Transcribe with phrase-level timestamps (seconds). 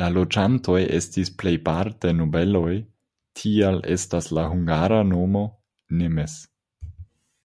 [0.00, 2.72] La loĝantoj estis plejparte nobeloj,
[3.42, 5.46] tial estas la hungara nomo
[6.02, 6.38] "nemes".